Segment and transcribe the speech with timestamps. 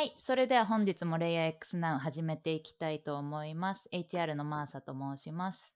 [0.00, 3.86] はい、それでは本日もレイヤー X Now 始めていきたいと思います。
[3.92, 5.74] HR のマーサと申します。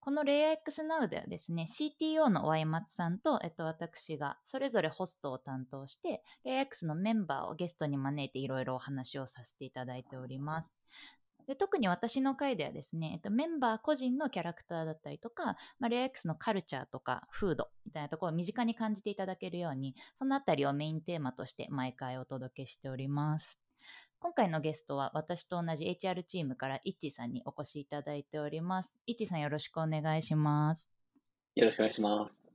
[0.00, 10.76] このレイヤー X Now ではですね、CTO の Y 松さんと、えっと、私がそれぞれホストを担当して、レイヤー X のメンバーをゲストに招いていろいろお話をさせていただいております。
[11.48, 23.58] で特に私の回ではですね、えっと、メンバー個人のキャラクターだったりとか、まあ、レイヤー X のカルチャーとかフードみたいなところを身近に感じていただけるように、そのあたりをメインテーマとして毎回お届けしております。
[24.20, 28.94] 今回のゲストは私と同じ HR チームからイッチさんにお越しいただいております。
[29.06, 30.92] イッチさんよろしくお願いします。
[31.54, 32.47] よろしくお願いします。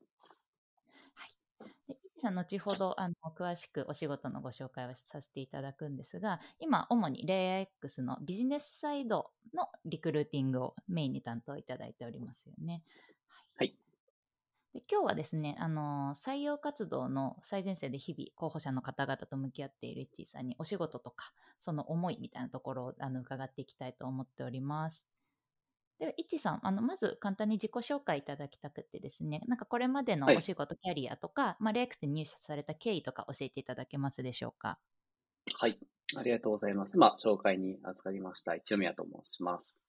[2.23, 12.84] さん後ほどあの詳しくお仕事のご紹介をさせていただくんですが、今主にレイヤー X のビジネスサイドのリクルーティングをメインに担当いただいておりますよね。
[13.55, 13.77] はい。
[14.73, 25.12] で今日はですね、あの採用活動の最前線で日々候補者の方々と向き合っているイッチーさんにお仕事とかその思いみたいなところをあの伺っていきたいと思っております。
[25.99, 34.80] では、イッチーさん、あのまず簡単に自己紹介いただきたくてですね、なんかこれまでのはいお仕事、キャリアとか、まあ、レイクスで入社された経緯とか教えていただけますでしょうか？
[35.55, 35.80] はい。
[36.18, 36.98] ありがとうございます。
[36.98, 38.55] まあ、紹介に預かりました。
[38.55, 39.84] 一宮と申します。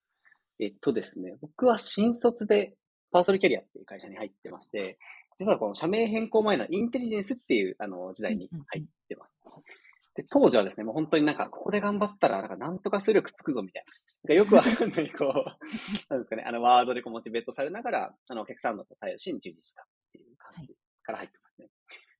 [0.60, 2.74] えっとですね、僕は新卒で
[3.10, 4.98] パーソルキャリアっていう会社に入ってまして、
[5.38, 9.36] 実はこの社名変更前のインテリジェンスっていうあの時代に入ってます。
[10.14, 13.92] で、当時はですね、もう本当になんか、ここで頑張ったら、なんか、なんとか出力つくぞみたいな。
[14.24, 21.68] なんかよくわかんない、こう、なんですかね、あの、ワードでこうモチベートされながら、あの、お客さんの採用しに従事したっていう感じから入ってますね。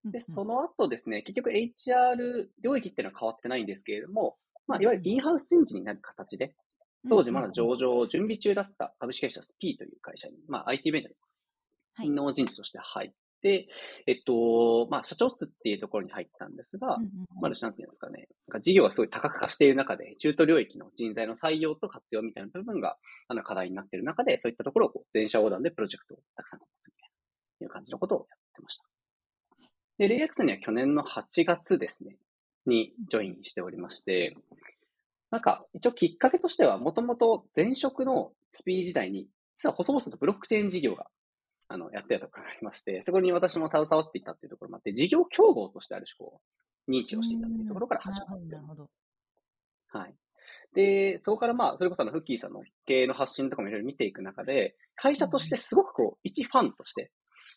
[0.05, 6.55] で、その後ですね、結局 HR 領域っていうのは変わってないんですけれども、まあ、いわゆるインハウス人事になる形で、
[7.09, 11.13] 当時まだ上場準備中だった株式会社スピーという会社に、まあ、IT ベンチャ
[11.97, 12.09] はい。
[12.09, 13.13] ーの人事として入っ
[13.45, 13.69] て、
[14.07, 17.11] えっと、まあ、社長室っていうところに入ったんですが、うんうんうん
[17.43, 22.97] まあ、なんていうんですかね、なんか事業がすごい多角化している中で、中途領域の人材の採用と活用みたいな部分が、
[23.29, 27.11] あの、課題になっている中で、そういったところをこう全社横断でプロジェクトをたくさん持つみたい
[27.61, 28.85] な、いう感じのことをやってました。
[29.99, 32.17] で、レイアクスには去年の8月ですね、
[32.67, 34.35] にジョインしておりまして、
[35.31, 41.07] なんか、一応きっかけとしては、もともと前職のスピー時代に、実は細々とブロックチェーン事業が、
[41.69, 46.41] あの、やってたところがありまして、そこに私も携わっていたっていうところもあって、事業競合としてある種こ
[46.87, 48.91] う、認知をしていたっていうところから始まってなるほど。
[49.89, 50.15] はい。
[50.75, 57.11] で、そこからまあ、それこそあの、フッキーさんの経営の発信とかもいろいろ見ていく中で、会社としてすごくこう、一ファンとして、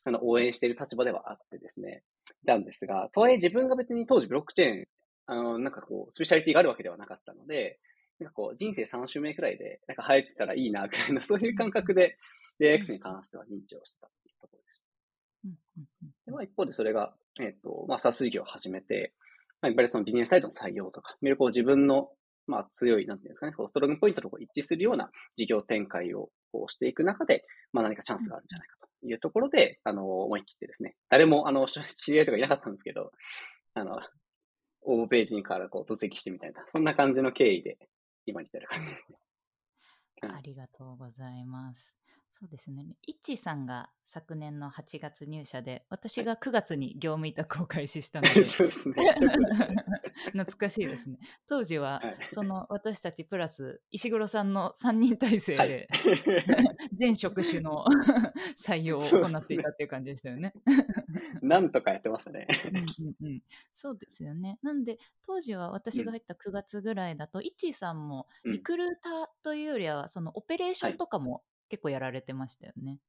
[0.06, 2.04] あの、応援している立場ではあってですね、
[2.46, 4.86] なんですが、とはいえ自分が別に当時ブロックチェーン、
[5.26, 7.80] あの、なんかこう、スペシャリティがあるわけではなかったので、
[8.20, 12.18] なんかこう、人生3周目くらいで、なんか入ってたらいいな、くらいな、そういう感覚で、
[12.60, 14.88] レイ X に関しては認知をしてたっていうところでした。
[16.26, 19.14] でまあ、一方でそれが、えっ、と、まあ、SaaS 事業を始めて、
[19.62, 22.10] まあ、やっぱりそのビジネスサイドの採用とか、いろいろこう自分の、
[22.48, 33.12] まあ、強い、なんていうんですかね、こうストロングポイントとこう一致するような事業展開をこうしていく中で、まあ、何かチャンスがあるんじゃないかというところで、あの、思い切ってですね、誰も、あの、知り合いとかいなかったんですけど、
[33.74, 34.00] あの、
[34.82, 37.78] 応募ページにからこう突撃してみたいな、そんな感じの経緯で、
[38.26, 39.16] 今に至る感じですね。
[39.16, 39.28] はい
[40.20, 41.97] ありがとうございます。
[42.40, 42.86] そうですね。
[43.08, 48.96] イッチーさんが昨年の8月入社で、私が9月に業務委託を開始したので、 そうですね。
[50.32, 51.18] 懐かしいですね。
[51.48, 55.88] 当時は、はいその私たちプラス石黒さんの3人体制はいで、
[56.94, 57.86] 全職種の
[58.56, 60.54] 採用を行っていたっていう感じでしたよね。
[61.42, 62.48] なんとかやってましたね。
[62.70, 63.44] うんうんうん、
[63.74, 64.60] そうですよね。
[64.62, 73.00] なんで当時は私が入った9月ぐらいだと、イッチーさんもうんリクルーターというよりはそのオペレーションとかも結構やられてましたよね。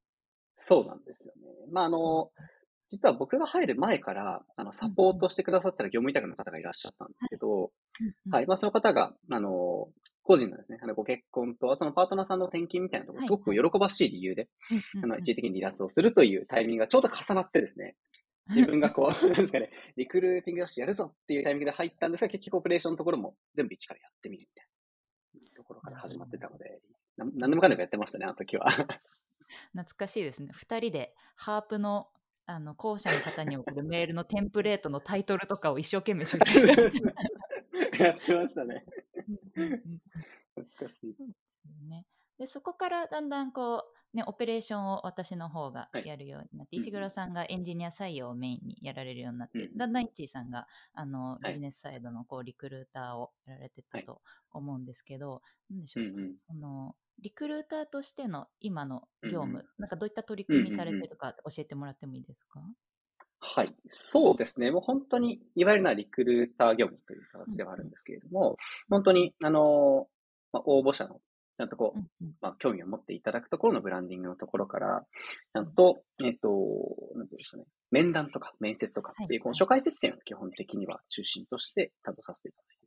[0.56, 1.48] そうなんですよね。
[1.70, 2.30] まあ、あの、
[2.88, 7.70] 実は僕が入る前から、あの、サポートしてくださったら業務委託の方がいらっしゃったんですけど、
[8.30, 8.46] はい。
[8.46, 9.88] まあ、その方が、あの、
[10.22, 14.48] 個人のですね、あの、ご結婚と、そのパートナーさんの転勤みたいなところ、はいすごく喜ばしい理由で、
[15.02, 17.96] あの、一時的に離脱をするというタイミングがちょうど重なってですね、
[18.48, 26.87] 自分がこう、 なんですかね、リクルーティングよしやるぞっていうタイミングで入ったんですが、結局オペレーションのところも全部一からやってみるみたいなところから始まってたので、な
[27.18, 28.66] 何でもかんでもやってましたね、あの時は。
[29.72, 30.50] 懐かしいですね。
[30.54, 32.08] 2人でハープの
[32.46, 36.66] あの校舎の方に送る メールのテンプレートのタイトルとかを一生懸命修正し
[37.92, 38.86] て やってましたね。
[39.54, 41.14] 懐かしい。
[41.86, 42.06] ね、
[42.38, 46.06] でそこからだんだんこう、ね、オペレーションを私の方がはい。
[46.06, 49.76] やるようになって、うん石黒さんがエンジニア採用をメインにやられるようになって、うん。
[49.76, 51.46] だんだんイッチーさんがあのはい。
[51.48, 54.04] ビジネスサイドのこうリクルーターをやられてたはい。
[54.04, 54.20] と
[54.50, 56.36] 思うんですけど、なんでしょう、うんうん。
[56.46, 59.66] そのリクルーターとしての今の業務、うん。
[59.78, 62.60] なんかどういった取り組みされてるか教えてもらってもいいですか、
[63.40, 63.74] はい。
[63.86, 64.70] そうですね。
[64.70, 68.56] もう本当に、いわゆるなリクルーター業務という形ではあるんですけれども、
[68.88, 70.08] 本当に、あの、
[70.52, 71.20] まあ、応募者の、
[71.58, 75.02] ちゃんとこう、まあ、興味を持っていただくところのブランディングのところから、
[75.52, 76.48] ちゃんと、えっ、と、
[77.16, 82.78] なんていうんですかね、面談とか面接とかっていう、この初回設定を基本的には中心として担当させていただい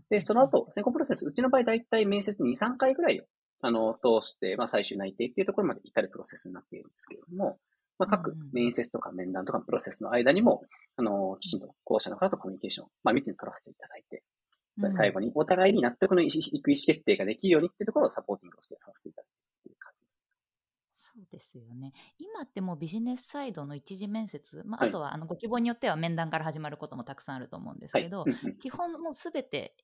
[0.00, 0.16] て。
[0.16, 3.24] で、その後、選考プロセス、うちの場合大体面接2、3回ぐらいを、
[3.62, 7.58] あの、通して、まあ、最終内定っていうところまで至るプロセスになっているんですけれども、
[7.98, 10.62] まあ、各面接とか面談とかプロセスの間にも、
[10.96, 14.22] あの、きちんと候補者の方とコミュニケーション、まあ、密に取らせていただいて、
[14.90, 20.08] 最後にお互いに納得の意思意思決定ができるようにっていうところをサポーティングをしてさせていただいてっていう感じで
[20.96, 21.12] す。
[21.14, 21.92] そうですよね。
[22.18, 29.74] 今ってもうビジネスサイドの一次面接、まあ、あとはあのご希望によっては面談から始まることもたくさんあると思うんですけど、はい、基本もうすべて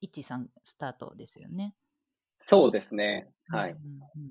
[0.00, 1.74] 一さんスタートですよね。
[2.38, 3.30] そうですね。
[3.48, 3.72] はい。
[3.72, 4.30] うんうん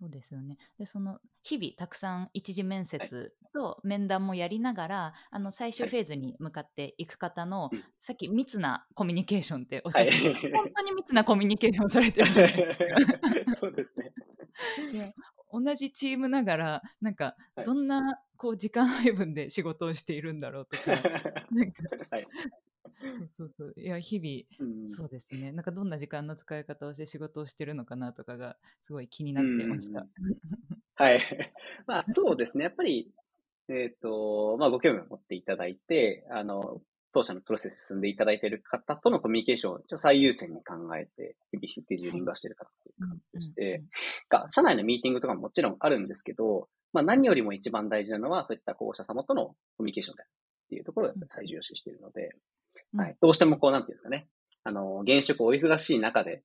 [0.00, 0.56] そうですよね。
[0.78, 15.14] で、その日々たくさん一次面接と面談もやりながら、はい、あの最終フェーズに向かっていく方の、はい、さっき密なコミュニケーションっておっしゃって、はい、本当に密なコミュニケーションされてるんです そうですね。
[15.52, 20.92] 同じチームながらなんかどんなこう時間配分で仕事をしているんだろうとか
[21.50, 22.26] なんか、はい、
[23.00, 23.74] そうそうそう。
[23.76, 25.52] いや、日々、うん、そうですね。
[25.52, 30.06] なんかどんな時間の使い方をして仕事をしてるのかなとかが、すごい気になってました。
[30.94, 31.20] はい。
[31.86, 32.64] まあ、そうですね。
[32.64, 33.12] やっぱり、
[33.68, 36.82] えっ、ー、と、まあ、ご興味を持っていただいて、あの、
[37.12, 43.82] 当社のプロセス進んでいただいている方とのコミュニケーションを最優先に考えて、日々スケジューリングはしてるかなっていう感じでして、
[44.28, 50.26] が、社内のミーティングとかももちろんあるんですけど、まあ何よりも一番大事なのは、そういった候補者様とのコミュニケーションだっ
[50.68, 52.34] ていうところを最重要視しているので、
[52.96, 53.16] はい。
[53.20, 54.28] どうしてもこう、なんていうんですかね。
[54.64, 56.42] あの、現職お忙しい中で、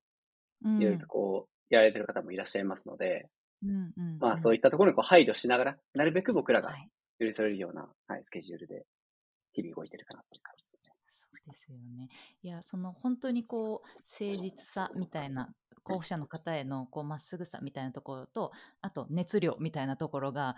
[0.64, 3.28] いろいろとこう、やられてる方もいらっしゃいますので、
[3.62, 6.74] うんうんまあそういったところにこう配慮しながら、なるべく僕らが
[7.18, 8.84] 寄り添えるような、はい、スケジュールで
[9.52, 10.53] 日々動いてるかなっていう感じ
[11.46, 12.08] ですよね。
[12.42, 15.54] いや、その本当にこう、誠実さみたいな
[15.84, 20.56] 候補者の方へのこうまっすぐさみたいなところとあと熱量みたいなところが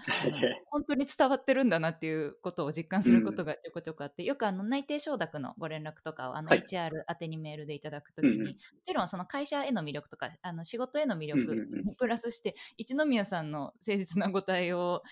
[0.71, 11.55] 本当 に伝わってるんだなっていうことを実感することがちょこちょこあって、うん、よくあの内定承諾のご連絡とかをあの HR 宛てにメールでいただくときに、はい、もちろんその会社への魅力とかあの仕事への魅力
[11.85, 15.03] にプラスして、一宮さんの誠実なご対応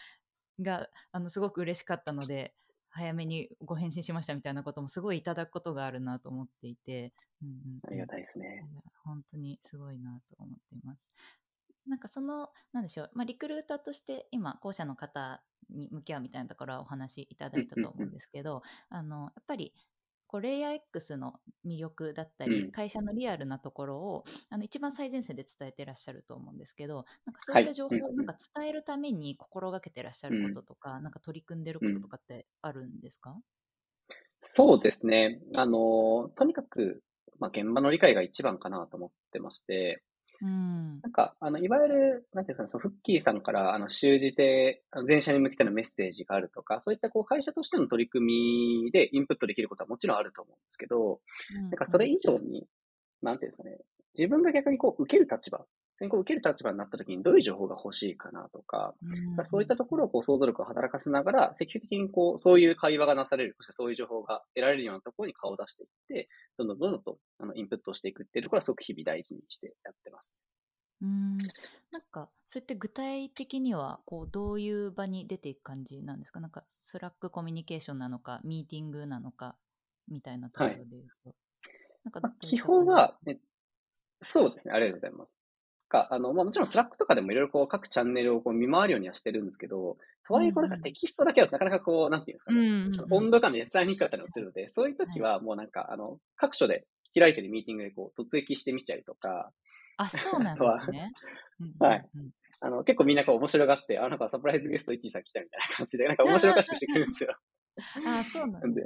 [0.61, 2.55] があのすごく嬉しかったので
[2.97, 7.13] 早めにご返信しましたみたいなこともすごいいただくことがあるなと思っていて、
[7.43, 7.57] うんうん、
[7.89, 8.65] ありがたいですね。
[9.05, 11.03] 本当にすごいなと思っています。
[11.89, 19.75] なんかその、なんでしょう、まあ、リクルーターとして今、校舎の方に向き合うみたいなところはお話しいただいたと思うんですけど、あのやっぱり
[20.35, 21.35] こうレイヤー X の
[21.65, 33.39] 魅力だったり、会社のリアルなところをあの一番最前線で伝えてらっしゃると思うんですけどなんかそういった情報をなんか伝えるために心がけてらっしゃることとか、なんか取り組んでることとかってあるんですか、
[34.41, 35.39] そうですね。
[35.55, 37.05] あの、とにかく、
[37.39, 40.03] まあ、現場の理解が一番かなと思ってまして、
[40.43, 51.21] うん、なんか、あの、いわゆる、なんていうんですかね、そのフッキーさんから、あの、習字で、全社に向けてのメッセージがあるとか、そういった、こう、会社としての取り組みでインプットできることはもちろんあると思うんですけど、
[51.57, 52.67] うん、なんか、それ以上に、
[53.23, 53.79] なんていうんですかね、
[54.19, 55.65] 自分が逆にこう、受ける立場、
[56.05, 58.95] 選考を受ける立場になった時にどういう情報が欲しいかなとか、
[59.39, 70.35] うん、そういったところをこう想像力を働かせながら、積極的にこう、そういう会話がなされる、もしくはそういう情報が得られるようなところに顔を出していって、どんどんどんどんとあのインプットをしていくっていうところはすごく日々大事にしてやってます。
[71.03, 71.39] うん。
[71.39, 76.41] なんかそうやって具体的にはこうどういう場に出ていく感じなんですか？
[76.41, 79.57] なんかスラックコミュニケーションなのかミーティングなのか
[80.09, 81.35] みたいなところで言うと、はい、
[82.05, 83.39] なんか基本は、ね、
[84.23, 84.75] そうですね。
[84.75, 85.37] ありがとうございます
[85.95, 89.97] かあの、まあ、もちろんスラックとかでもいろいろこう各チャンネルをこう見回るようにはしてるんですけど、
[90.27, 96.87] とはいえこれがテキストだけはなかなかこう、なんていうんですかね、うん温度感が伝えにくかったりもするので、そういう時はもうなんか、あの、各所で
[97.19, 99.53] 開いてるミーティングでこう突撃してみちゃりとか、
[99.97, 101.13] あ、そうなんですね。
[101.79, 102.05] はい。
[102.61, 107.37] あの、結構みんなこう面白がって、あ、なんかサプライズゲストイッチーさん来たみたいな感じで、なんか面白おかしくしてくれるんですよ。
[108.07, 108.83] あそうなんで、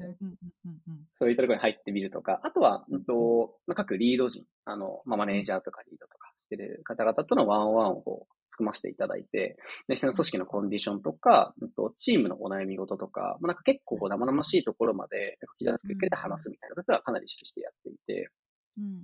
[1.15, 9.57] そういったところに入ってみるとか、あとは、うんと、各リード陣、あの、まあ、マネージャーとかリードとかしてる方々とのワンオンワンをこう、組ませていただいて、
[9.89, 18.31] で、その組織のコンディションとか、うんと、チームのお悩み事とか、まあ、なんか結構生々しいところまで、膝つけつけて話すみたいなことはかなり意識してやっていて、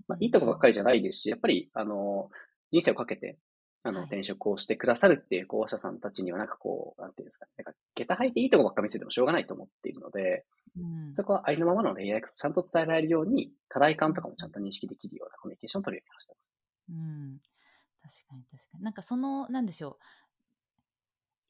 [0.09, 2.31] まあ、いいとこばっかりじゃないですし、やっぱり、あの、
[2.71, 3.39] 人生をかけて、
[3.87, 16.53] あの、転職をしてくださるっていう候補者さんたちには、なんかこう、なんていうんですかね、なんか、下駄履いていいとこばっか見せてもしょうがないと思っているので、うん、そこはありのままのレイヤーちゃんと伝えられるように、課題感とかもちゃんと認識できるようなコミュニケーションを取るようにしてます。
[16.89, 17.41] うん。
[18.03, 18.85] 確かに確かに。
[18.85, 19.97] なんかその、なんでしょう。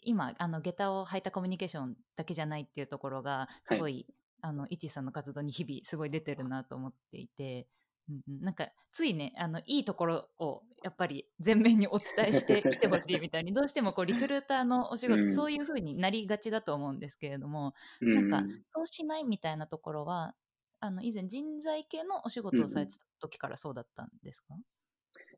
[0.07, 4.07] 今あの下駄を履いたコミュニケーションだけじゃないっていうところがすごい、
[4.43, 7.69] あのいちさんの活動に日々すごい出てるなと思っていて。
[8.09, 8.41] うんうん。
[8.41, 15.31] なんかついねあのいいところをやっぱり前面にお伝えしてきてほしいみたいにどうしてもこう リクルーターのお仕事、うん。
[15.31, 20.35] そういう風になりがちだと思うんですけれども、うんなんかそうしないみたいなところは
[20.81, 24.55] あの以前人材系のお仕事をされてた時からそうだったんですか、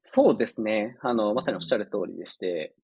[0.03, 0.97] そうですね。
[1.01, 2.75] あの、まさにおっしゃる通りでして、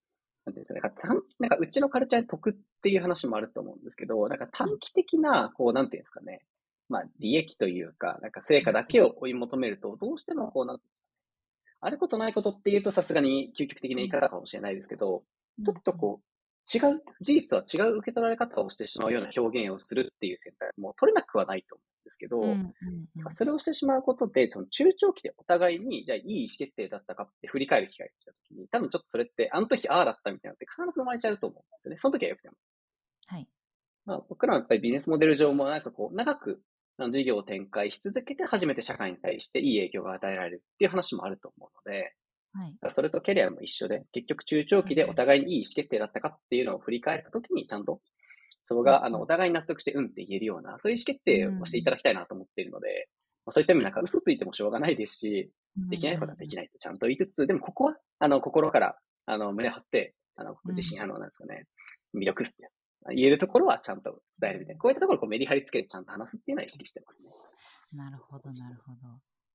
[0.44, 6.44] なんていうんですかね、なんか短なんかうちのカルチャーに得っていう話もあると思うんですけど、なんか短期的な、こう、なんていうんですかね、
[6.92, 11.02] まあ、利益というか、なんか成果だけを追い求めると、どうしてもこう、なんです
[11.80, 15.24] あることないことっていうとさすがに究極的な言い方かもしれないですけど、
[15.64, 31.98] ちょっとこう、違う、事実とは違う受け取られ方をしてしまうような表現をするっていう選択も取れなくはないと思うんですけど、うんうんうんそれをしてしまうことで、その中長期でお互いに、じゃあいい意思決定だったかって振り返る機会が来たときに、多分ちょっとそれって、あの時ああだったみたいなのって必ず生まれちゃうと思うんですよね。
[31.98, 32.56] その時はよくても。
[33.26, 33.48] はい
[34.04, 36.60] まあ、僕らはやっぱりビジネスモデル上もなんかこう、長く
[37.10, 42.14] 事業を展開し続けて初めて社会に対していい影響が与えられるっていう話もあると思うので、
[42.54, 42.92] はい。
[42.92, 48.00] それとキャリアも一緒で、結局中長期でお互いにいい意思決定だったかっていうのを振り返ったときに、ちゃんと、
[48.64, 53.08] そこが、あの、お互いに納得して、うんって言えるような、そういう意思決定をしていただきたいなと思っているので、
[53.46, 55.50] まあ、そういった意味なんか嘘ついてもしょうがないですし、
[55.88, 61.66] できないことはできないとちゃんと言いつつ、でもここは、あの、心から、あの、胸張って、あの、自信、あの、なんですかね、
[62.14, 62.70] 魅力って
[63.10, 64.80] 言えるところはちゃんと伝えるみたいな。
[64.80, 67.30] こういったところをこうメリハリつけてちゃんと話すっていうのは意識してますね。
[67.92, 68.98] なるほど、なるほど。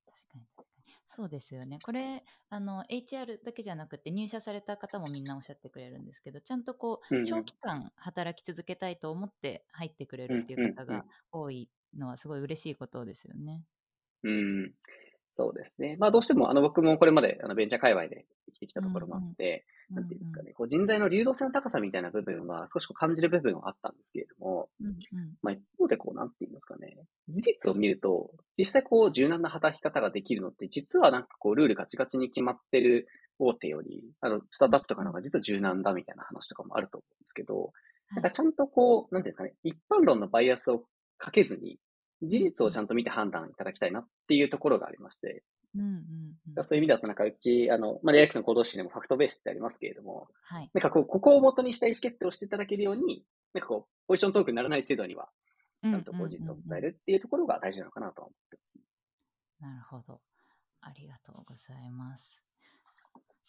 [0.06, 0.94] 確かに確かに。
[1.08, 1.80] そうですよね。
[1.82, 13.66] これ、あの、HR だけじゃなくて、入社された方もみんなおっしゃってくれるんですけど、ちゃんとこう、うんうん長期間働き続けたいと思って入ってくれるっていう方うんうんうんが多いのはすごい嬉しいことですよね。
[14.24, 14.74] うん。
[15.38, 15.98] そうですね。
[16.00, 24.96] まあどうしても、あの僕もこれまであのベンチャー界隈で生きてきたところもあって、なんていうんですかね、こう人材の流動性の高さみたいな部分は少しこう感じる部分はあったんですけれども、うんうん。
[25.44, 26.98] まあ一方でこうなんていうんですかね、
[27.30, 37.72] 事実を見ると、実際こう柔軟な働き方ができるのって、実はなんかこうルールガチガチに決まってる大手より、あの、スタートアップとかの方が実は柔軟だみたいな話とかもあると思うんですけど、
[38.16, 40.86] なんかちゃんとこう、なんていうんですかね、一般論のバイアスを
[41.18, 41.78] かけずに、
[42.22, 45.44] 事実をちゃんと見て判断いただきたいなっていうところがありまして、
[45.76, 46.64] うんうんうん。
[46.64, 50.70] そういう意味だとなんかうち、あの、まあ、レア X の行動指針でもファクトベースってありますけれども、はい。
[50.74, 55.30] なんかこう、ここを元にした意思決定をしていただけるように、なんかこう、ポジショントークにならない程度には、
[55.84, 58.84] ちゃんとこう、事実を伝えるっていうところが大事なのかなとは思ってます、ね。
[59.60, 60.22] なるほど。
[60.82, 62.47] ありがとうございます。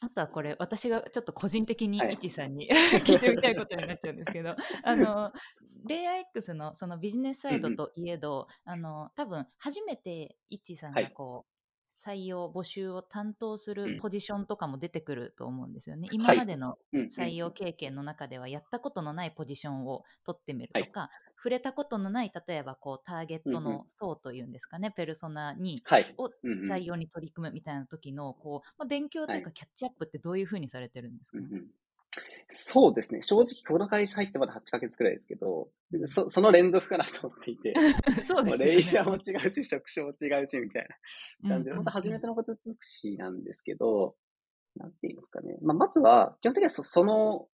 [0.00, 2.14] あとはこれ、私がちょっと個人的にはい。
[2.14, 2.69] いちさんに
[3.05, 5.33] 聞いてみたいことになっちゃうんですけど、 あの、
[5.87, 11.09] レイヤー X のそのビジネスサイドといえど、あの、多分初めていちさんはい。
[11.09, 11.52] がこう、
[11.97, 13.99] 採用、募集を担当するうん。
[13.99, 16.07] ポジションとかも出てくると思うんですよね。
[16.07, 16.12] はい。
[16.12, 26.14] 今までのうんうん採用経験の中ではやったことのないポジションを取ってみるとか、触れたことのない例えばこうターゲットうんうの層というんですかね、ペルソナにはい。
[26.18, 31.66] をうんうん採用に取り組むみたいな時のこう、まあ、勉強というかはキャッチアップってどういうふうにされてるんですか、うんうん
[32.50, 33.21] そうですね。
[33.21, 35.68] 正直、この会社入ってまだ8ヶ月くらいですけど、
[36.07, 37.75] そ その連続かなと思っていて、
[38.25, 38.64] そうですよね。
[38.64, 40.88] レイヤーも違うし、職種も違うし、みたい
[41.42, 44.16] な感じで、うん本当初めてのこと尽くしなんですけど、
[44.76, 45.59] なんていうんですかね。
[45.61, 47.49] まあ、まずは、基本的にはそその、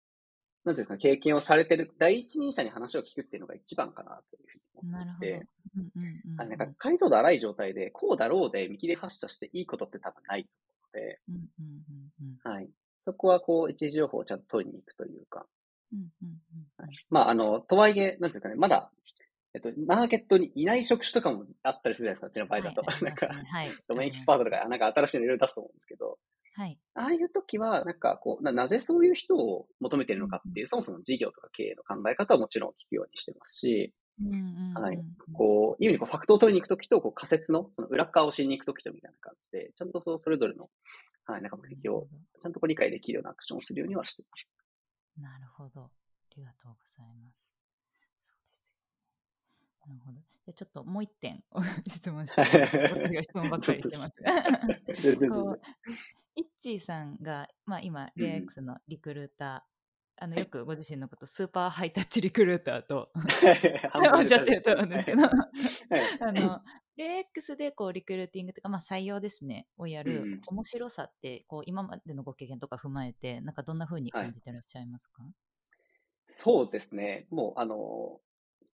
[0.65, 5.13] なんていうんですか、経験をされてる第一人者に話を聞くっていうのが一番かなというふうに思。
[5.15, 10.49] っていて、うんうんうんあなんか解像度荒い状態で、こうだろうで見切り発射していいことって多分ないと
[10.89, 11.41] 思うので、うんうん
[12.21, 12.53] うんうん。
[12.53, 12.69] はい。
[12.99, 15.45] そこはこう、一時情報をちゃんと取りに行くというか、
[15.91, 16.37] うんうん
[16.77, 16.89] はい。
[17.09, 18.91] まあ、あの、とはいえ、なんていうんですかね、まだ、
[19.53, 22.81] えっと、マーケットにいない職種とかもあったりするじゃないですか、うちの場合だと。
[22.81, 23.71] はいなんかはい。
[23.87, 26.17] ドメインエキスパートとか、なんか新しいのいろいろ出すと思うんですけど、
[26.55, 26.79] はい。
[26.93, 33.93] ああいう時は、なんかこうな、なぜそういう人を求めているのかっていう、そもそも事業とか経営の考え方はもちろん聞くようにしてますし、
[34.75, 34.99] はい
[35.33, 40.69] こう、いうふうにこうファクトを取りに行く時と、こう仮説の、その裏側を知りに行く時とみたいな感じで、ちゃんとそう、それぞれの、
[41.25, 42.07] はい、なんか目的を、
[42.39, 44.47] ちゃんとこう理解できるようなアクションをするようにはしてます。
[45.19, 45.81] なるほど。
[45.81, 45.89] あ
[46.35, 47.37] りがとうございます。
[47.89, 48.93] そうですよね。
[49.87, 50.19] なるほど。
[50.45, 51.43] じゃあちょっともう一点
[51.87, 52.43] 質問して、
[53.23, 54.21] 質問ばっかりしてます。
[55.01, 55.61] 全然全然こう
[56.35, 63.09] イッチーさんが、まあ、今、うんレア X のリクルーター、あのよくご自身のこと、スーパーハイタッチリクルーターと
[64.17, 65.31] おっしゃってると思うんですけど、はい。
[66.21, 66.61] あの
[66.95, 75.23] レア X でこうリクルーティングというか、まあ、採用ですね、をやる面白さって、こう今までのご経験とか踏まえて、なんかどんな風に感じてらっしゃいますか、
[76.27, 77.27] そうですね。
[77.29, 78.19] もう、あの、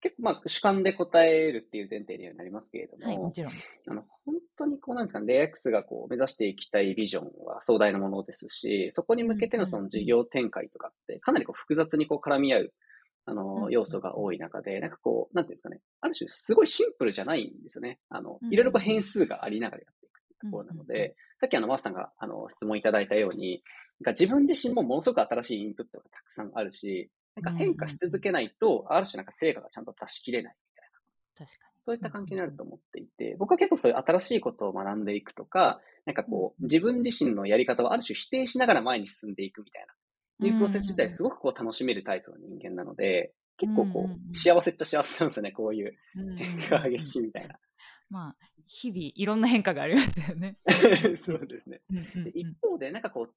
[0.01, 3.53] 結構、まあ、主観で答えるっていう前提にはなりますけれども、はい、もちろん。
[3.87, 12.73] あの、本当にこうなんですかね、レイ X がこう目指していきたいビジョンは壮大なものですし、そこに向けてのその事業展開とかってかなりこう複雑にこう絡み合う、
[13.25, 17.99] あの、要素が多い中で、なんかこう、なんていうんですかね、ある種すごいシンプルじゃないんですよね。
[18.09, 23.63] あの、いろいろこう変数がありながらやっていくところなので、さっきあの、マースさんがあの、質問いただいたように、
[24.05, 31.45] 自分自身もものすごく新しいインプットがたくさんあるし、なんか変化し続けないと、ある種なんか成果がちゃんと出し切れないみたいな。
[31.45, 31.69] 確かに。
[31.81, 39.95] そういった関係になると思っていて、僕は結構そういう新しいことを学んでいくとか、なんかこう、自分自身のやり方をある種否定しながら前に進んでいくみたいな、っ
[40.41, 45.93] ていうプロセス自体すごくこう楽しめるタイプの人間なので、結構こう、幸せっちゃ幸せなんですよね、こういう
[46.37, 47.59] 変化が激しいみたいな。
[48.09, 48.35] まあ、
[48.67, 50.57] 日々いろんな変化がありますよね。
[51.23, 51.81] そうですね。
[51.89, 53.33] で一方で、なんかこう、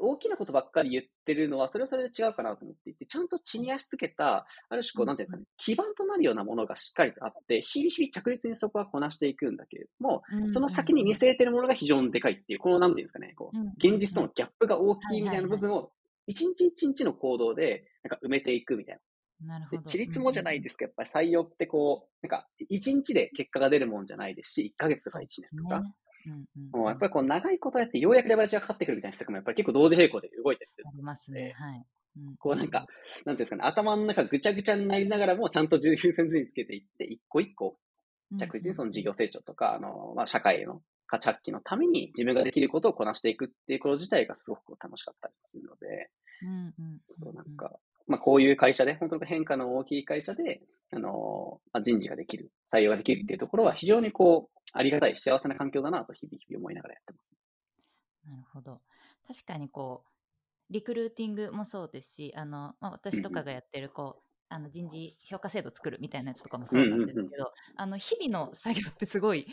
[0.00, 15.92] 大きなことばっかり言ってるのは、それはそれで違うかなと思っていて、ちゃんと地に足つけた、ある種こう、なんていうんですかね、基盤となるようなものがしっかりとあって、日々日々着実にそこはこなしていくんだけれども、その先に見据えてるものが非常にでかいっていう、このなんていうんですかね、こう、現実とのギャップが大きいみたいな部分を、
[16.26, 19.00] 一日一日の行動で、なんか埋めていくみたいな。
[19.40, 19.82] なるほど。
[19.82, 25.82] ちりつもじゃないですか、やっぱり採用ってこう、なんか、一日で結果が出るもんじゃないですし、1ヶ月とか1年とか、
[26.72, 30.84] もうやっぱりこう長いことやってようやくレバレッジがかかってくるみたいな施策もやっぱり結構同時並行で動いたりする。
[30.88, 31.54] ありますね。
[31.56, 31.84] はい。
[32.16, 37.78] うん、こうなんか、なんていうんですかね、頭の中ぐちゃぐちゃになりながらも、ちゃんと重優先順位つけていって、一個一個、
[38.36, 46.10] 着実にその事業成長とか、あの、まあ、社会への価値発揮のために自分ができることをこなしていくっていうこと自体がすごく楽しかったりするので、
[46.42, 47.72] うんうん、そうなんか、
[48.10, 50.60] まあ、こういう会社で、本当に変化の大きい会社で、
[50.92, 57.32] あの、まあ、人事ができる、採用ができるっていうところは非常にこう、ありがたい幸せな環境だなと日々日々思いながらやってます。
[58.26, 58.80] なるほど。
[59.28, 69.46] 確かにこう、リクルーティングもそうですし、あの、まあ、私とかがやってるこう、あの人事評価制度作るみたいなやつとかもそうなんですけど、あの日々の作業ってすごい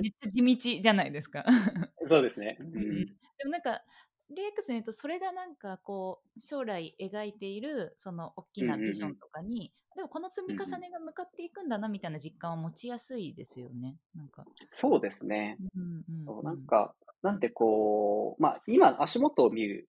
[0.00, 1.44] めっちゃ地道じゃないですか。
[2.06, 2.56] そうですね。
[2.60, 3.82] うん、でもなんか
[4.34, 13.96] レイクスに言うとそれがなんかこう将来描いているその大きなビジョンとかに、でもこの積み重ねが向かっていくんだなみたいな実感を持ちやすいですよね。
[14.14, 15.56] なんかそうですね。
[15.76, 16.04] うん
[16.36, 19.88] うん、なんか、なんてこう、まあ今足元を見る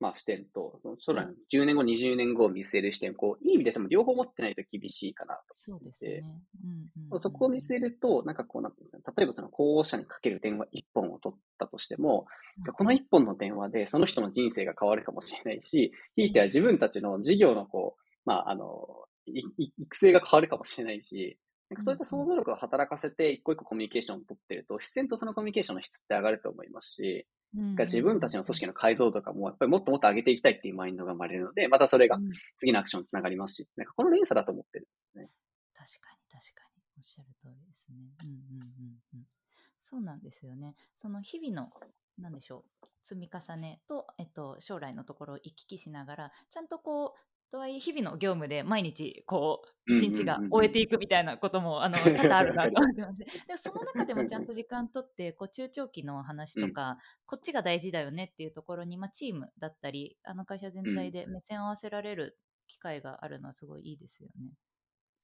[0.00, 6.22] まあ、視点と、その将来の10年後、20年後を見据える視点、こう、いい意味ででも両方持ってないと厳しいかなとそうですね。
[6.62, 12.26] うんうん、そこを見据えると、なんかこうなってですね、例えばその候補者にかける電話1本を取ったとしても、
[12.64, 18.86] うん、この1本の電話でその人の人生が変わるかもしれないし、ひいては自分たちの事業のこう、まあ、あの、
[19.26, 21.38] 育成が変わるかもしれないし、
[21.70, 32.18] なんかそういった想像力を働かせて一個一個コミュニケーションを取ってると、自然とそのコミュニケーションの質って上がると思いますし、が自分たちの組織の改造とかも、やっぱりもっともっと上げていきたいっていうマインドが生まれるので、またそれが
[32.56, 35.30] 次のアクションにつながりますし、なんかこの連鎖だと思ってるんですね。
[35.74, 36.68] 確かに確かに。
[36.98, 37.96] おっしゃる通りですね。
[38.24, 39.24] うんうんうんうん。
[39.82, 40.74] そうなんですよね。
[40.96, 41.72] その日々の、
[42.18, 64.52] なんでしょう、積み重ねと、えっと、将来のところを行き来しながら、ちゃんとこう、とはいえ日々の業務で毎日こう一日が終えていくみたいなこともあの 多々あるなと思ってます、でもその中でもちゃんと時間とってこう中長期の話とか、うん、こっちが大事だよねっていうところに、まあ、チームだったりあの会社全体で目線を合わせられる機会があるのはすごいいいですよね。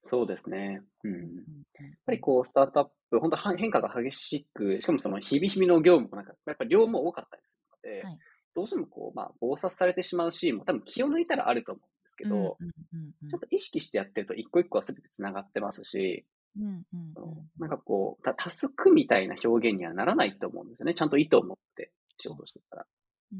[0.05, 0.83] そうですね。
[1.03, 1.13] うん。
[1.13, 8.19] やっぱりこう、スタートアップ、本当変化が激しく、しかもその日々日々の業務もなんか、やっぱり量も多かったりするので、はい、
[8.55, 12.57] どうしてもこう、まあ、暴殺されてしまうシーンも多分気を抜いたらあると思うですけど、
[13.29, 16.25] ちょっと意識してやってると一個一個は全て繋がってますし、
[17.59, 20.95] なんかこう、タスクみたいな表現にはならないと思うんですよね。
[20.95, 22.87] ちゃんと意図を持って仕事してたら。
[23.33, 23.39] うん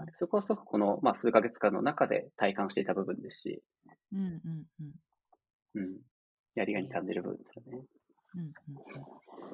[0.00, 3.62] うん、そこはすごくこの、まあ、数ヶ月間の中で体感していた部分ですし、
[4.12, 4.64] うんうん
[5.76, 5.80] うん。
[5.80, 5.98] うん、
[6.56, 7.84] やりがいに感じる部分ですよね。
[8.34, 8.54] うんうんうん。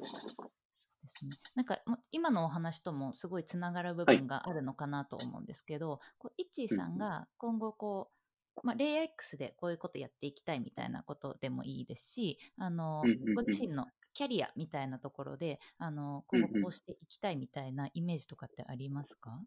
[0.00, 1.30] ですね。
[1.54, 1.78] なんか
[2.10, 6.96] 今のお話ともすごいつながる部分があるのかなと思うんですけど、はい、こうイッチーさん。
[6.96, 8.14] が今後こう
[8.62, 13.02] まあ、レイ X でこういうことやっていきたいみたいなことでもいいですし、あの、
[13.34, 19.40] ご自身のキャリアみたいなところで、あの、今後こうしていきたいみたいなイメージとかってありますか、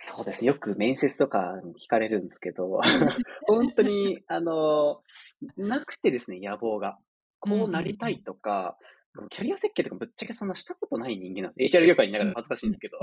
[0.00, 0.48] そうですね。
[0.48, 2.80] よく面接とか聞かれるんですけど、
[3.46, 5.02] 本当に、あの、
[5.56, 6.98] なくてですね、野望が。
[7.40, 8.76] こうなりたいとか、
[9.30, 11.76] キャリア設計とかぶっちゃけそんなしたことない人間なんです。
[11.76, 12.98] HR 業界にいながら恥ずかしいんですけど。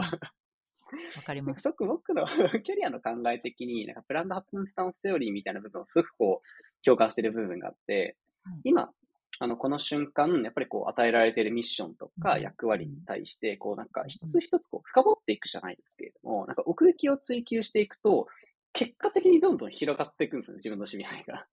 [1.16, 1.62] わかります。
[1.62, 2.26] すごく僕の
[2.62, 8.18] キャリアの考え的に、なんかプランドハプンスタンスセオリーみたいな部分をすごくこう、共感している部分があって、
[8.64, 8.94] 今、
[9.40, 18.28] あの、この瞬間、やっぱりこう、与えられているミッションとか役割に対して、こう、なんか一つ一つこう、深掘っていくじゃないですけれども、なんか奥行きを追求していくと、
[18.72, 21.48] 結果的にどんどん広がっていくんですよね、自分の趣味範囲が。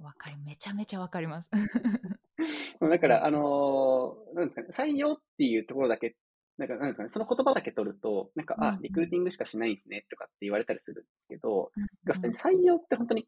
[0.00, 1.50] わかり、めちゃめちゃわかります。
[2.80, 6.16] だから、あのーなんですかね、採用っていうところだけ、
[6.58, 13.26] なんか、なんですかね、その言葉だけ取ると、なんか、あリクルーティングしかしないんですね、とかって言われたりするんですけど、うん普通に採用って本当に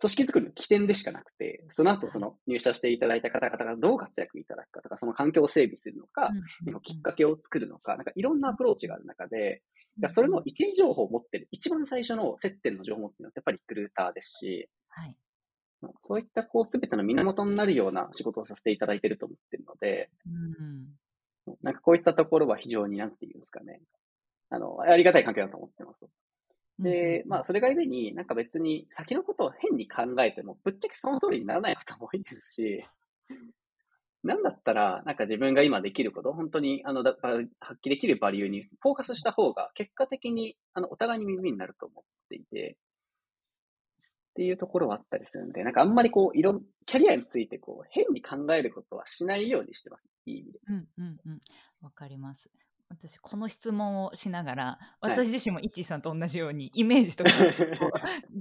[0.00, 6.30] 組織作りの起点でしかなくて、その後その入社していただいた方々がどう活躍いただくかとか、その環境を整備するのか、
[6.66, 9.62] うんきっかけを作るのか、なんかいろんなアプローチがある中で、
[9.98, 15.16] だそれの一時情報を持ってる、一番最初の接点の情報を持ってるのってやっぱりリクルーターですし、はい。
[16.02, 20.86] そういったこう、すべての源になるような仕事をさせていただいていると思ってるので、うん。
[21.62, 23.80] なんかこういったところは非常になんていうんですかね。
[24.50, 26.06] あの、ありがたい環境だと思ってます。
[26.78, 32.84] で、まあ、それがゆえに、なんか別に先のことを変に考えても、ぶっちゃけその通りにならないことも多いですし、
[34.24, 37.14] なんだったら、なんか自分が今できること、本当に、あの、だ
[37.60, 42.78] 発揮できるバリューにフォーカスした方が、結果的に、あの、お互いに耳になると思っていて、
[44.34, 50.10] っていうところはあったりするんで、なんかあんまりこう、いろん、キャリアについてこう、変に考えることはしないようにしてます。
[50.26, 50.60] いい意味で。
[50.68, 51.40] うんうんうん。
[51.82, 52.50] わかります。
[52.88, 57.30] 私、この質問をしながら、はい私自身もイッチーさんと同じように、イメージとか、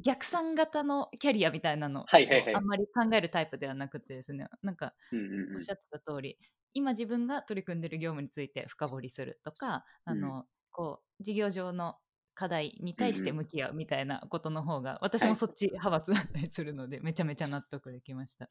[0.04, 6.38] 逆算型のキャリアみたいなのをはいはいはいあんまり考えるタイプではなくてですね、なんか、うんうんうんおっしゃってた通り、
[6.74, 11.98] 今自分が取り組んでる業務について深掘りするとか、あの、こう、事業上の
[12.34, 18.50] 課題に対して向き合うみたいなことの方が、私もそっち派閥だったりするので、めちゃめちゃ納得できました。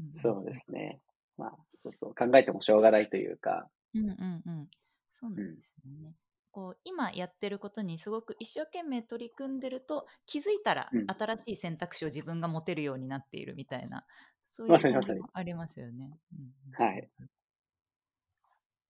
[0.00, 1.00] んんそうですね。
[1.36, 1.50] まあ、
[1.82, 4.68] そうそう、考えてもしょうがないというか、うんうんうん。
[5.12, 6.14] そうなんですよね。
[6.50, 14.06] こう今やってることにすごく一生懸命取り組んでると気づいたらうん新しい選択肢を自分が持てるようになっているみたいな、
[14.50, 16.18] そういうまさにまさに感じもありますよね。
[16.32, 17.08] うんうんはい。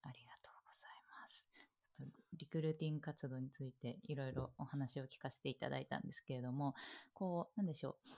[0.03, 1.47] ありがとうございます。
[1.97, 6.75] ちょっとリクルーティング活動についていろいろお話を聞かせていただいたんですけれども、
[7.13, 8.09] こう、なんでしょう。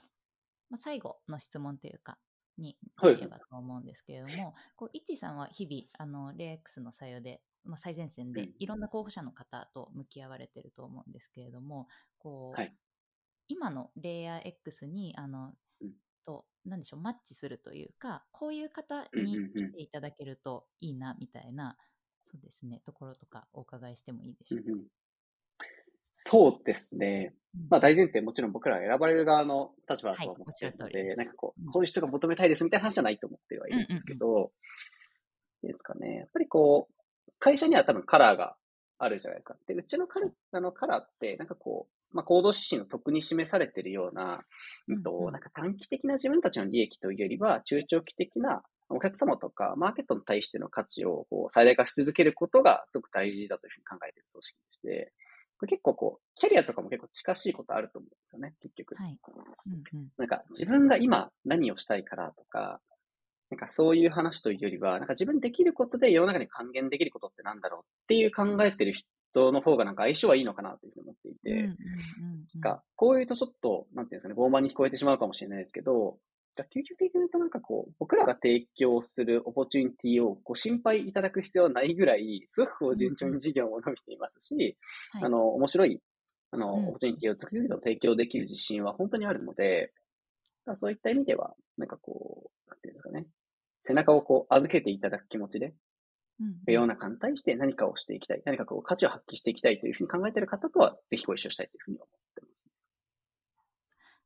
[0.69, 2.19] まあ、最後の質問というか、
[2.57, 3.13] にはい。
[3.13, 8.53] できればと思うんですけれども、こう、イッチーさんは日々、あの、レイ X の採用で、まあ、最前線でうん。
[8.59, 11.87] いろんな候補者の方と向き合われてると思うんですけれども、
[12.19, 12.77] こう、はい。
[13.47, 15.93] 今のレイヤー X に、あの、うん。
[16.25, 21.77] と、なんでしょう、マッチするというか、こういう方うんに来ていただけるといいな、みたいな、
[22.31, 24.65] そうですね、ところとかお伺いしてもいいでしょうか？
[24.67, 24.85] うんうん
[26.19, 27.35] そうですね。
[27.55, 34.51] うんまあ大前提、もちろん僕らが選ばれる側の立場だとは思っているので、はいなんかこうんう、こういう人が求めたいですみたいな話じゃないと思ってはいるんですけど、
[35.63, 36.15] いいですかね。
[36.15, 38.55] やっぱりこう、会社には多分カラーが
[38.97, 39.55] あるじゃないですか。
[39.67, 44.43] で、うちのカラーあのカラーって、なんかこう、まあ、行動指針の特に示されているような、
[44.87, 55.13] うんとうんうんなんか短期的な自分たちの利益というよりは、中長期的なお客様とかマーケットに対しての価値をこう最大化し続けることがすごく大事だというふうに考えている組織でして、
[55.59, 58.95] これ結構こう、キャリアとかも結構近しいことあると思うんですよね、結局。
[58.95, 59.17] はい。
[59.67, 60.07] うんうん。
[60.17, 62.79] なんか自分が今何をしたいからとか、
[63.49, 71.77] なんかそういう話というよりは、なんか自分できることで世の中に還元できることってなんだろうっていう考えてる人の方がなんか相性はいいのかなというふうに思っていて、うんうんうんうん
[72.53, 76.17] なんかこういうとちょっと、なんていうんですかね、傲慢に聞こえてしまうかもしれないですけど、
[76.63, 84.77] 究極的に言うとなんかこう、僕らが提供するオポチュニティをご心配いただく必要はないぐらい、すごくこう順調に事業も伸びていますし、
[85.11, 85.23] はい。
[85.23, 86.01] あの、面白い、
[86.51, 86.87] あの、うん。
[86.89, 89.93] オポチュニティを次々と提供できる自信は本当にあるので、
[90.65, 93.27] だそういった意味では、なんかこう、なんていうんですかね、
[93.83, 95.73] 背中をこう預けていただく気持ちで、
[96.39, 96.55] うんうん。
[96.67, 102.65] 世の中に対して何かをしていきたい、何かこう価値を発揮していきたいというふうに考えている方とは、ぜひご一緒したいというふうに思ってます。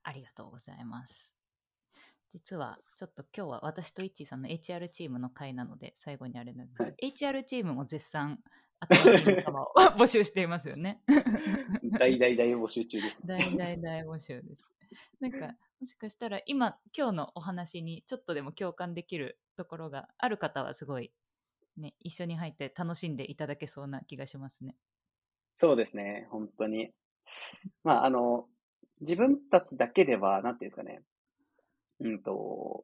[0.03, 1.40] ありがとうございます。
[2.31, 6.95] 実は、ちょっと今日は私とイッチーさんの HR チームの会なので、最後にあれなんですけど、は
[7.35, 8.39] HR チームも絶賛、
[8.79, 11.01] 新しい仲間を募集していますよね。
[11.99, 14.65] 大大大募集中です、大大大募集です。
[15.19, 21.11] なんか、もしかしたら今、今日のお話にちょっとでも共感できるところがある方はすごい、
[21.75, 24.77] ね、一緒に入って楽しんでいただけそうな気がしますね。
[25.55, 26.93] そうですね、本当に。
[27.83, 28.47] まあ、あの、
[29.01, 31.03] 自分たちだけでは、なんていうんですかね、
[32.03, 32.83] うんと、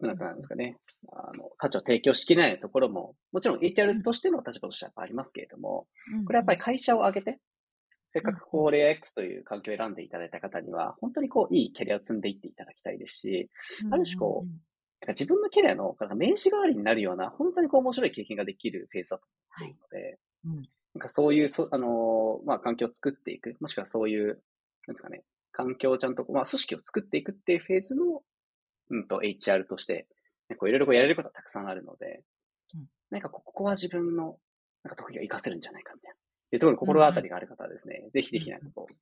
[0.00, 0.78] なんかなんですかね、
[1.12, 5.86] あの、価値を提供しきれないところも、もちろん HR としての立場としてはやっぱありますけれども、
[6.26, 7.40] これはやっぱり会社を挙げて、
[8.12, 13.50] せっかくこう、レア X という環境を選んでいただいた方には、本当にこう、いいキャリアを積んでいっていただきたいですし、
[13.84, 13.94] うん。
[13.94, 19.26] ある種こうなんか自分のキャリアの名刺代わりになるような、本当にこう面白い経験ができるフェーズだと
[19.60, 20.56] 思っているので、うん。
[20.94, 24.42] なんかそういう、そあのーまあ、環境を作っていく、もしくはそういう、
[24.86, 28.22] なんですかね、環境をちゃんとまあ、組織を作っていくっていうフェーズの、
[28.90, 30.08] うんと、HR として、
[30.50, 32.22] ねこういろいろこうやれることはたくさんあるので、
[32.74, 34.36] うんなんかこここは自分の、
[34.82, 36.16] なんか得意が活かせるんじゃないかみたいな。
[36.52, 38.94] いうところに心当たりがある方はですね、ぜひぜひなんかこう、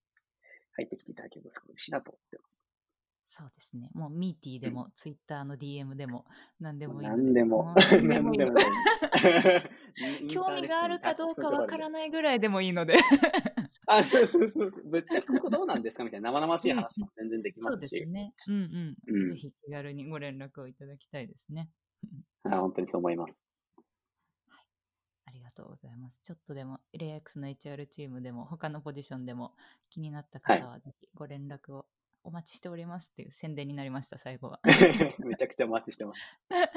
[0.77, 2.59] 入ってきていただけるとすごい嬉しいなと思ってます。
[3.35, 3.89] そうですね。
[3.95, 6.27] もうミーティーでも、ツイッターの DM でも、
[6.61, 8.41] 何でもいいの何でも 何でもいい
[10.29, 11.91] 興味があるかどうかわからい。
[11.91, 12.99] ないぐらいでもいいので。
[13.87, 14.71] あ、そうそうそう。
[14.91, 17.91] ぶっちゃけここどうなんですかみたいな生々しい話も全然できますし。
[17.91, 18.33] ですね。
[18.49, 18.97] うんうん。
[19.07, 21.71] うんぜひ気軽にご連絡をいただきたいですね。
[22.45, 23.39] はい本当にそう思います。
[25.27, 26.21] ありがとうございます。
[26.23, 29.55] ちょっとでも、レイアックスの HR チームでも、他のポジションでも
[29.89, 31.87] 気になった方は、ぜひご連絡を
[32.23, 34.61] お待ちしておりますっていう宣伝になりました、最後は。
[35.25, 36.21] めちゃくちゃお待ちしてます。
[36.51, 36.69] はい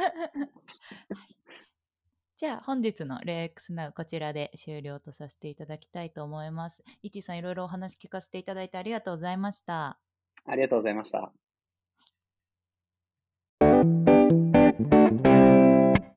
[2.37, 6.81] じゃあ本日の LayX Now こちらで終了とさせていただきたいと思います。
[7.01, 9.99] いちさんいろいろお話聞かせていただいてありがとうございました。
[10.45, 11.33] ありがとうございました。